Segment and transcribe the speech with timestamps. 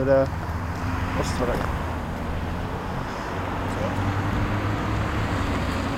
[0.00, 0.28] Är det
[1.20, 1.66] Östra vägen.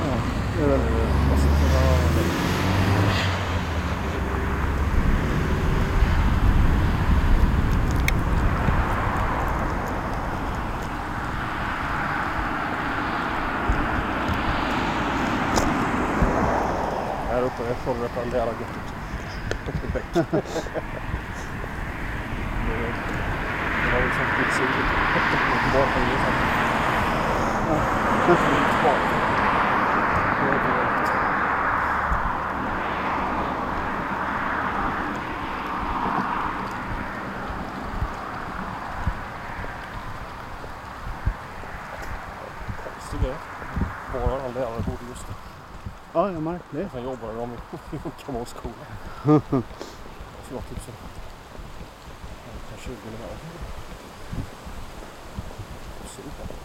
[0.05, 0.15] Ja,
[0.57, 2.29] det är väl Östra vägen.
[17.31, 18.67] Här uppe är fångat den där göttet.
[19.93, 20.05] Bäck.
[23.89, 24.91] Det har vi sagt lite syrligt.
[25.15, 26.41] Göteborg kan ju sagt.
[28.29, 29.03] Göteborg.
[30.41, 31.09] Det är direkt.
[42.85, 43.37] Konstigt det.
[44.13, 45.37] Bara alla lärare bodde just där.
[46.13, 46.89] Ja, jag märkte det.
[46.93, 47.53] Sen jobbade de
[48.43, 48.75] i skola.
[50.49, 50.93] Så var typ så.
[52.79, 53.37] 20 här.
[56.09, 56.58] Super.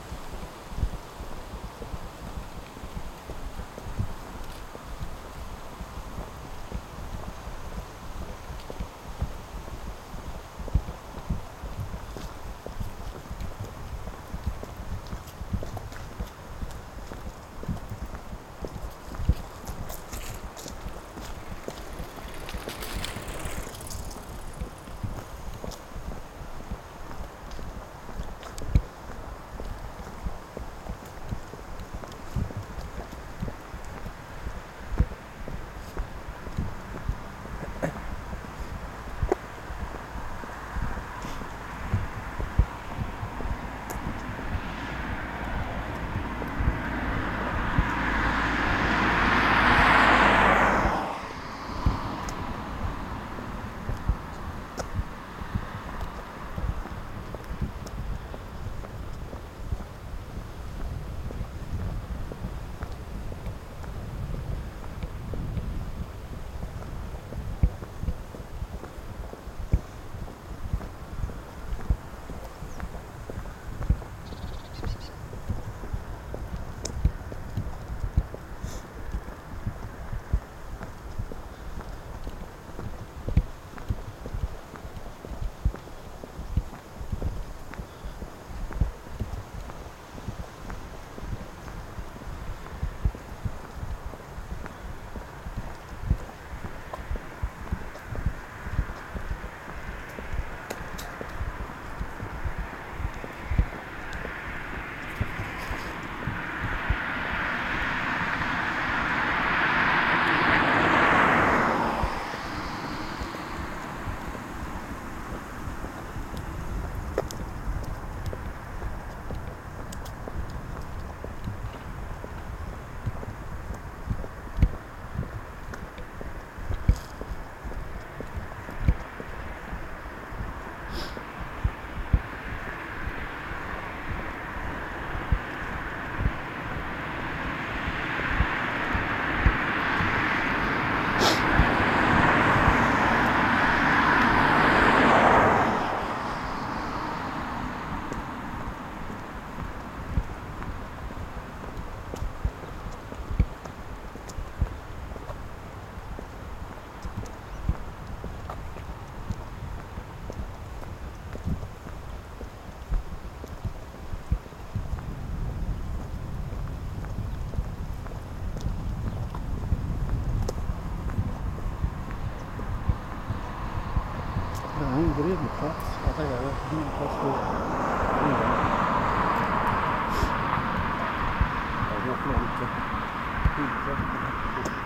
[176.44, 176.50] Ja,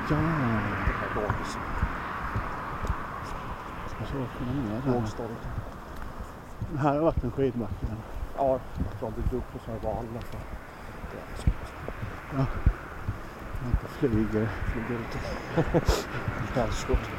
[0.09, 1.57] Det här dagis.
[4.11, 4.91] så åker man ner här.
[4.93, 5.47] Lågstadiet.
[6.79, 7.85] Här har varit en skidbacke.
[8.37, 8.59] Ja,
[8.99, 10.41] de byggde upp en sån här val nästan.
[11.11, 11.49] Det är så.
[12.37, 14.49] Man inte flyger.
[14.65, 15.19] Flyger lite.
[16.55, 16.97] Bergskott.
[17.05, 17.16] ser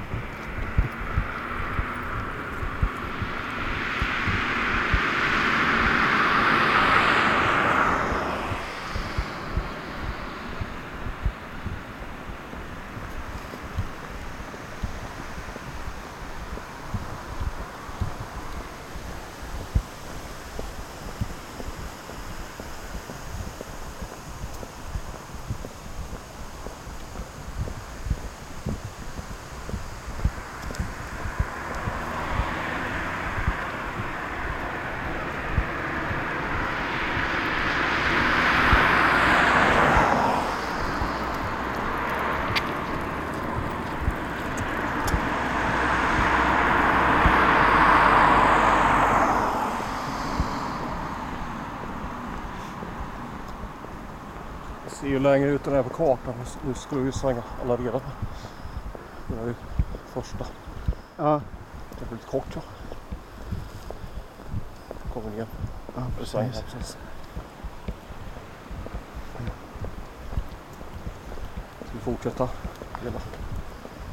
[55.19, 56.35] ju längre ut det är på kartan.
[56.67, 58.01] Nu skulle vi svänga alla redan.
[59.27, 59.55] Det är ju
[60.07, 60.47] första.
[61.17, 61.41] Ja,
[61.99, 62.61] Det blir lite kort ja.
[65.13, 65.47] Kommer ner.
[65.97, 66.75] ja svänger precis.
[66.75, 66.97] precis.
[71.81, 72.49] Ska vi fortsätta?
[73.03, 73.21] Hela.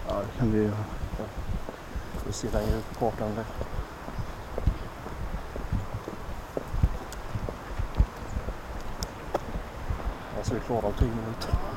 [0.08, 0.76] Ja, det kan vi göra.
[2.28, 3.28] Vi ser längre ut på kartan.
[3.28, 3.46] än det.
[10.38, 11.75] Alltså vi är klarar om 10 minuter.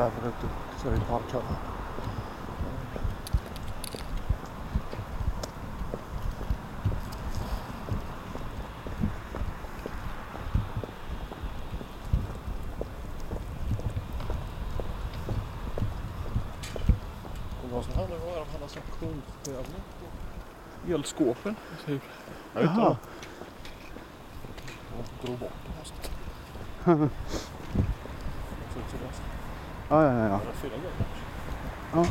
[0.00, 0.48] Typ fem minuter
[0.82, 1.44] så är vi parkade.
[17.62, 17.82] Det var
[18.18, 19.82] var, de hade sån konstävling
[20.86, 21.56] på elskåpen.
[21.86, 22.02] Typ.
[22.54, 22.80] Jag vet inte.
[22.82, 22.96] Jaha.
[24.96, 27.10] Jag drog bort det här så att-
[28.72, 29.14] Så ut som det.
[29.90, 30.28] Ja, ja, ja.
[30.32, 30.40] Ja,
[31.92, 32.06] ja.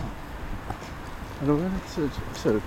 [1.40, 2.12] ja då är det lite surt.
[2.34, 2.64] surt.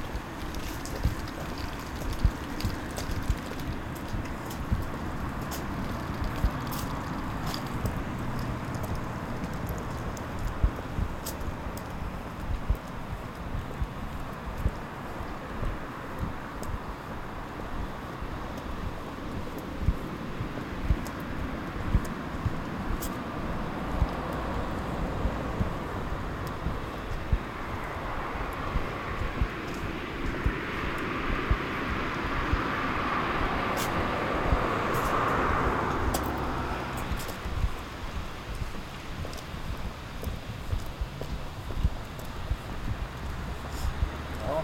[44.48, 44.62] Ja,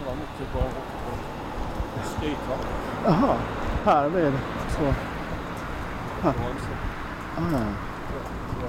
[0.00, 0.62] det var mycket bra
[2.04, 2.56] skate va?
[3.04, 3.36] Jaha,
[3.84, 4.32] här blir det
[4.68, 4.80] så.
[4.82, 6.82] Det var sån-
[7.36, 7.58] Ah, ja.
[7.58, 8.66] det var det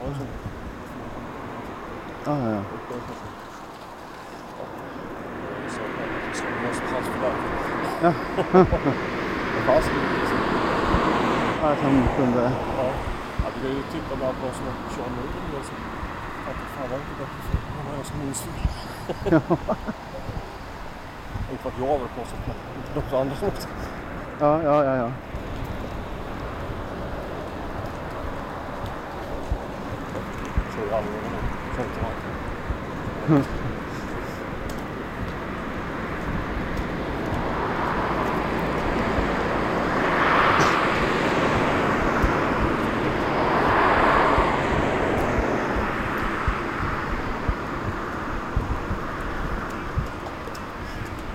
[0.00, 0.14] var
[2.26, 2.56] Ah, ja.
[2.56, 3.24] Ja, det är här, det.
[8.02, 8.12] Ja.
[9.62, 9.84] Det.
[11.62, 12.42] Ja, att han kunde...
[12.78, 12.90] Ja,
[13.44, 14.94] jag brukar ju titta bland på som att det
[16.76, 20.13] Fan, var inte bättre för någon annan som minns det.
[21.64, 23.66] För att jag på så, men inte de andra som åkte.
[24.40, 25.10] Ja, ja, ja, ja.
[30.74, 31.30] Så är det aldrig någon
[31.74, 33.44] som inte har.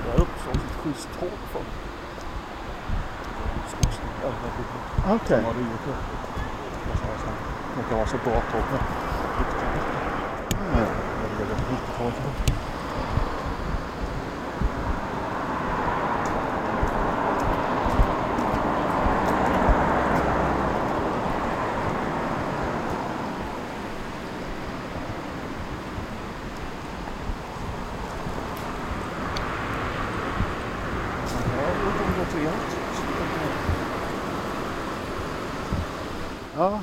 [0.06, 1.62] Jag har också ett schysst tåg för.
[3.70, 4.34] Skogsnära.
[5.16, 5.38] Okej.
[5.40, 6.04] De har rivit upp.
[6.92, 8.64] Och så har jag sån- Det kan vara så bra tåg.
[8.72, 8.82] med.
[10.74, 10.86] Ja, ja.
[11.38, 12.50] Det är väl 90-talet.
[30.40, 32.76] Ja, det kommer gå trevligt.
[36.58, 36.80] Ja.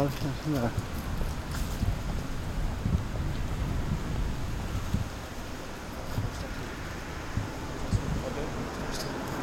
[0.00, 0.70] Är.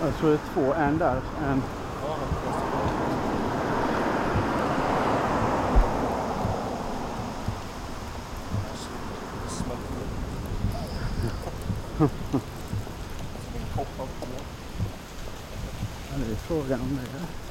[0.02, 0.74] Jag tror det är två.
[0.74, 1.22] En där.
[1.48, 1.62] En...
[16.16, 17.18] Det är frågan om det.
[17.18, 17.48] är.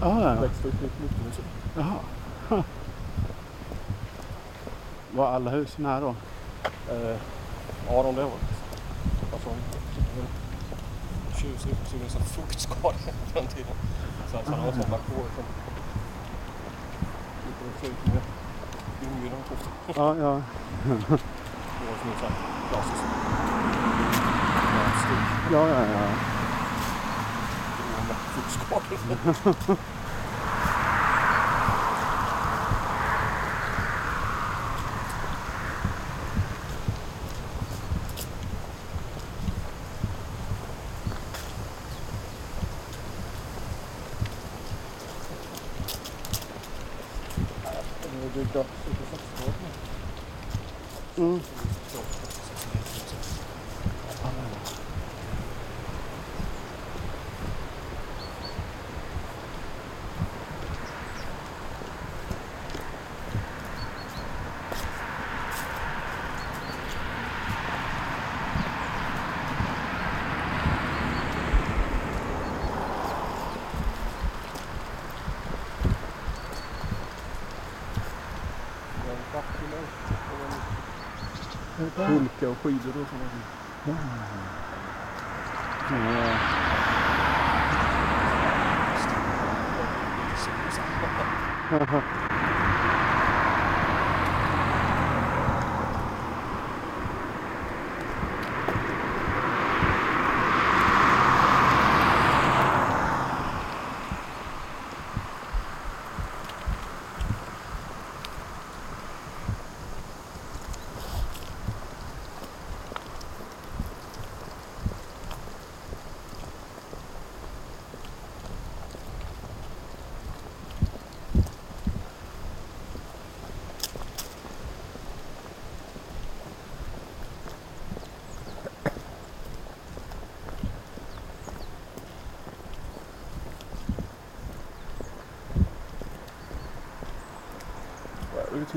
[0.00, 0.40] Ja, ja.
[0.40, 1.44] Växte upp mitt mycket musik.
[1.76, 1.94] Jaha.
[2.48, 2.62] Huh.
[5.24, 6.14] Var alla husen här då?
[6.92, 7.16] Eh,
[7.88, 8.32] ja, de där var
[9.32, 9.48] alltså,
[11.36, 12.92] tjusig så det är så fuktskador
[13.32, 13.76] på den tiden.
[14.30, 15.44] Så hade han sån balkong som
[17.46, 18.22] lite ut med
[19.02, 19.54] inbjudan på.
[19.96, 20.32] Ja, ja.
[20.84, 22.34] Var som en sån här
[22.70, 23.02] klassisk
[25.00, 26.08] stuk Ja, ja, ja.
[29.08, 29.76] med
[81.96, 83.28] och en pulka och skidor och sådana
[83.86, 83.94] Ja.
[91.70, 92.33] Det är ju typ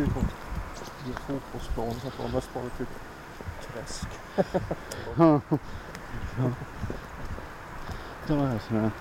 [0.02, 2.90] en fotbollsplan så att de mest bara typ
[3.74, 4.08] träsk.
[5.18, 5.42] Ja.
[8.28, 8.92] Det var det sådär.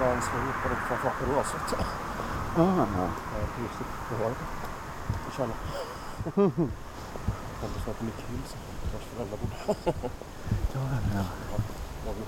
[0.00, 1.78] Ja, bara Ralf och Dansvåg och framförallt Roset.
[2.56, 3.08] Ah, ja.
[3.34, 3.78] Ja, just.
[4.10, 4.36] Det var det.
[5.28, 5.60] I källaren.
[7.60, 8.56] Kompis som heter Micke Hills.
[8.92, 9.90] Vars föräldrar bodde
[10.74, 10.80] Ja,
[11.14, 11.24] ja.
[12.06, 12.24] var vi.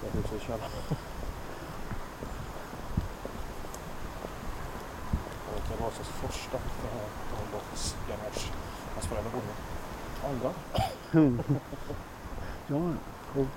[0.00, 0.70] Där huset i källaren.
[5.68, 6.58] Det var alltså första
[7.32, 8.52] Dalbox garage.
[8.94, 10.28] Hans föräldrar bodde där.
[10.28, 10.50] Andra.
[12.72, 12.76] Ja,
[13.34, 13.48] coolt.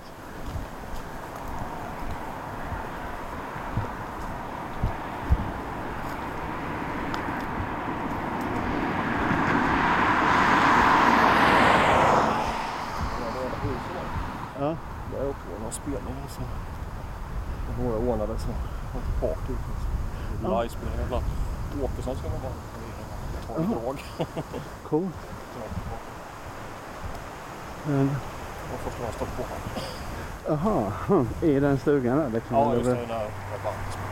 [13.20, 14.64] Ja, det var huset där.
[14.66, 14.76] Ja.
[15.12, 16.44] Där är också några spelningar som
[17.84, 18.46] några ordnade så
[18.94, 19.52] var ett party.
[20.42, 20.62] Ja.
[20.62, 21.24] Livespelningar ibland.
[21.82, 22.52] Åkesson ska man vara.
[23.46, 23.80] Ta en Jaha.
[23.82, 23.98] drag.
[24.88, 25.14] Coolt.
[27.86, 30.90] Men, Det var första gången jag stötte på honom.
[31.08, 32.56] aha, i den stugan där liksom?
[32.56, 33.06] Ja, eller just det.
[33.06, 34.04] där rabatten.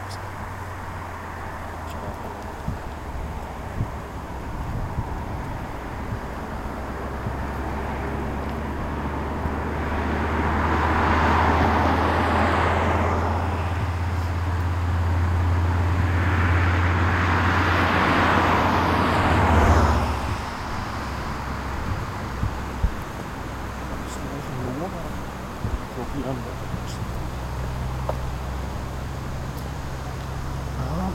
[30.79, 31.11] Ja.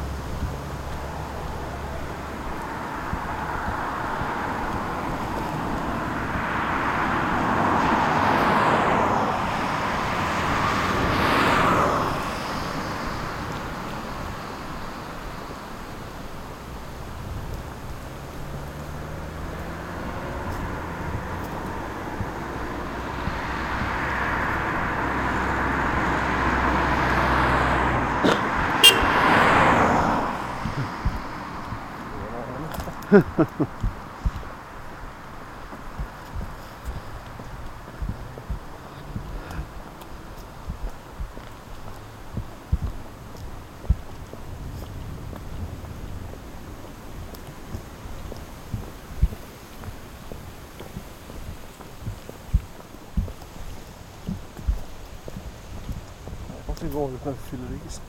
[56.67, 58.01] Varför var det för fylleris?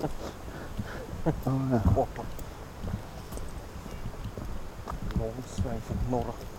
[0.00, 0.08] Ja,
[1.44, 1.92] ja.
[1.94, 2.22] Borta.
[5.68, 5.76] 哎，
[6.10, 6.55] 没有了。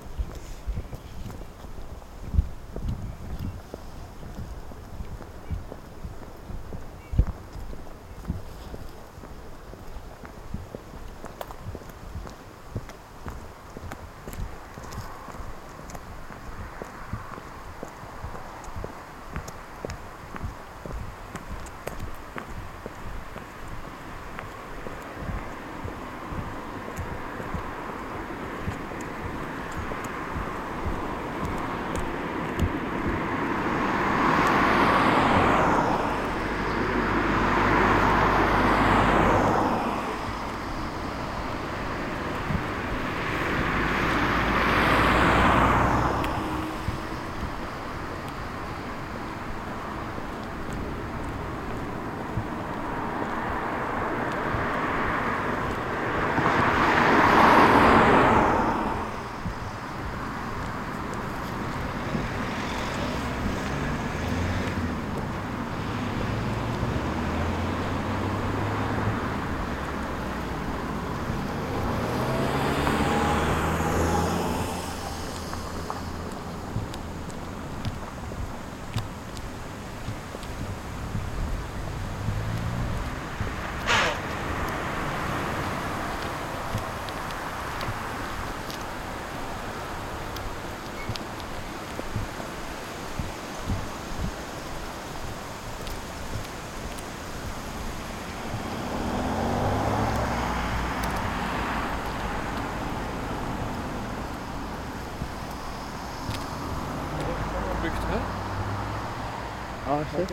[109.98, 110.30] Ja, shit.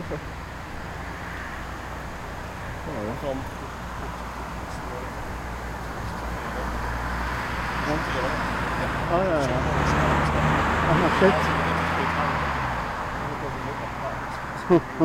[3.21, 3.37] Som
[9.11, 9.47] Ja, ja, ja.
[10.89, 11.07] Aha,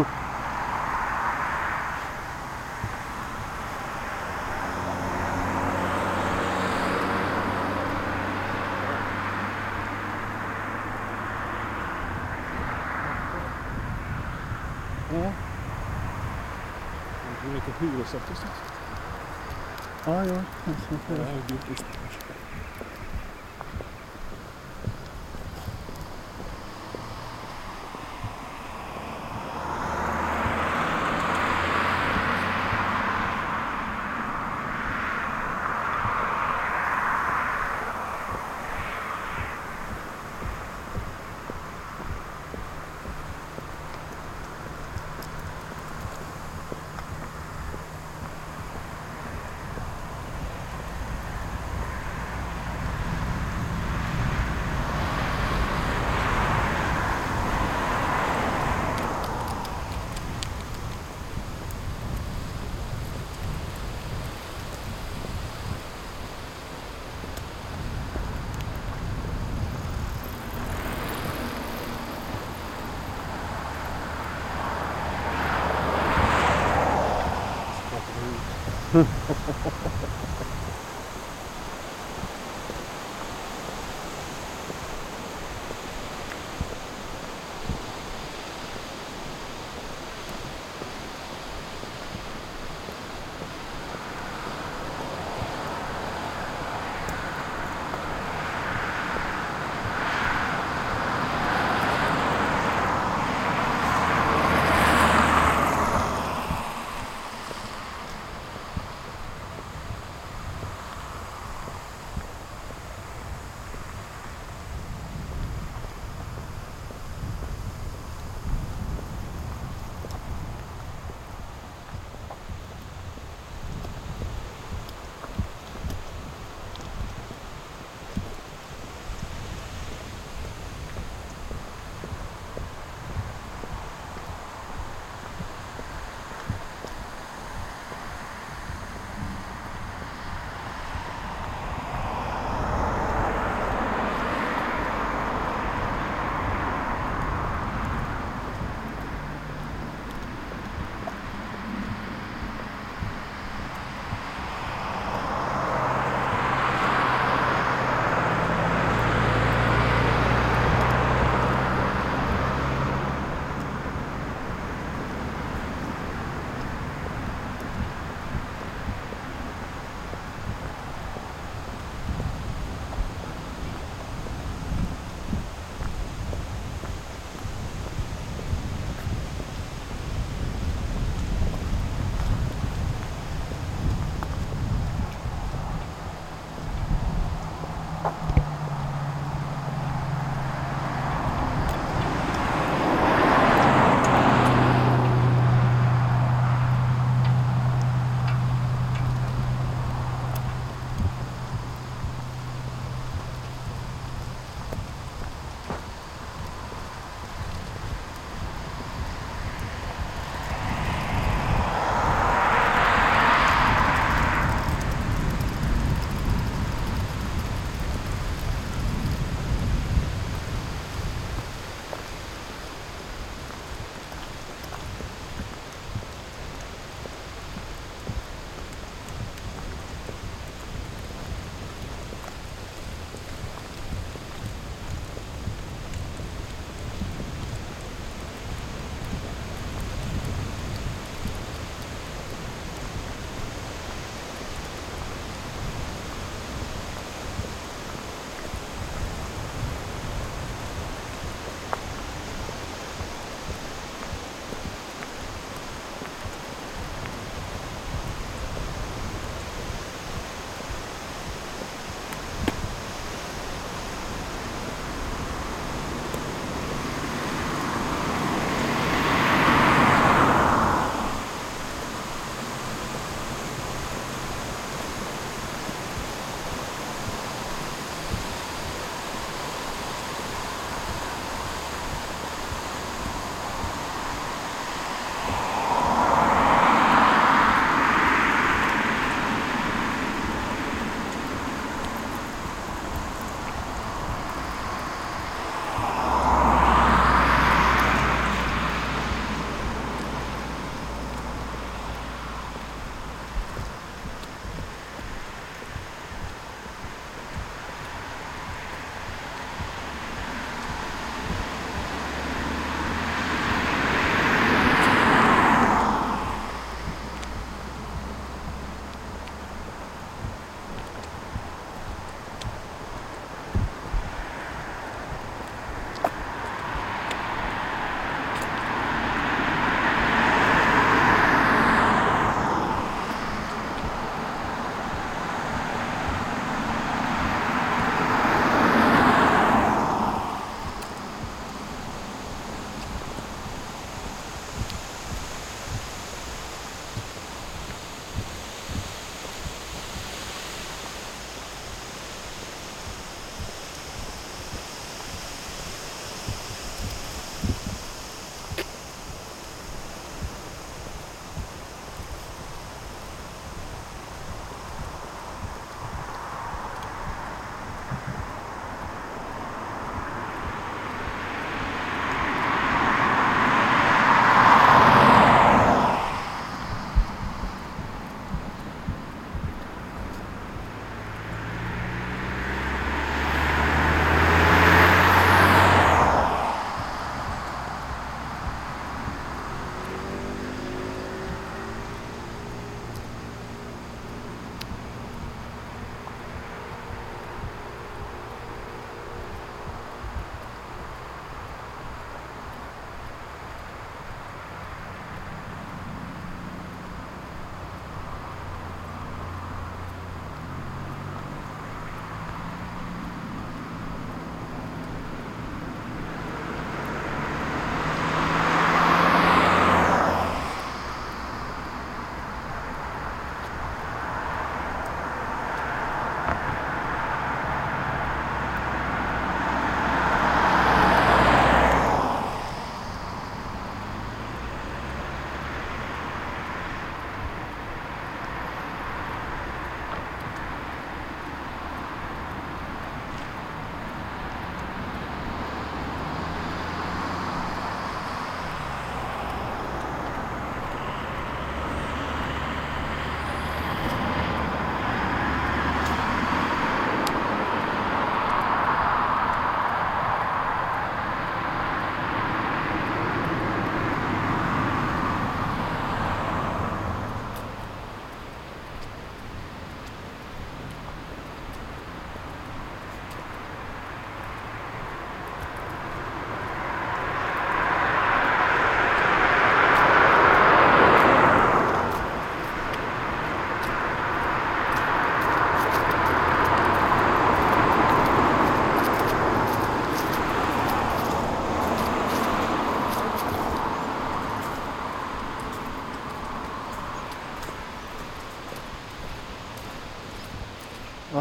[0.04, 0.19] shit.
[17.80, 18.36] Är lite hyresrätter.
[20.06, 21.99] Ja, ja.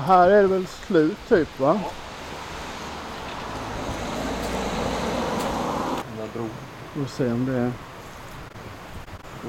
[0.09, 1.79] Här är Och det väl slut typ va?
[6.07, 6.49] Den där bron.
[6.93, 7.71] Vi får se om det.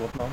[0.01, 0.33] Vårt namn.